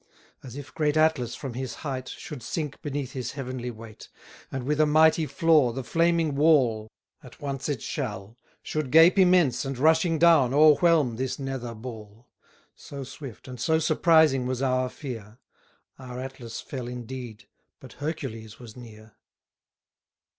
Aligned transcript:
As 0.41 0.55
if 0.55 0.73
great 0.73 0.97
Atlas 0.97 1.35
from 1.35 1.53
his 1.53 1.75
height 1.85 2.07
Should 2.09 2.41
sink 2.41 2.81
beneath 2.81 3.11
his 3.11 3.33
heavenly 3.33 3.69
weight, 3.69 4.09
And 4.51 4.63
with 4.63 4.79
a 4.81 4.87
mighty 4.87 5.27
flaw, 5.27 5.71
the 5.71 5.83
flaming 5.83 6.33
wall 6.33 6.89
(At 7.21 7.39
once 7.39 7.69
it 7.69 7.83
shall), 7.83 8.39
Should 8.63 8.89
gape 8.89 9.19
immense, 9.19 9.63
and 9.63 9.77
rushing 9.77 10.17
down, 10.17 10.55
o'erwhelm 10.55 11.17
this 11.17 11.37
nether 11.37 11.75
ball; 11.75 12.31
So 12.75 13.03
swift 13.03 13.47
and 13.47 13.59
so 13.61 13.77
surprising 13.77 14.47
was 14.47 14.63
our 14.63 14.89
fear: 14.89 15.37
Our 15.99 16.19
Atlas 16.19 16.61
fell 16.61 16.87
indeed, 16.87 17.47
but 17.79 17.93
Hercules 17.93 18.57
was 18.57 18.75
near. 18.75 19.17